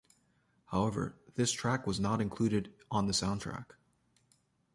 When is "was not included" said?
1.85-2.73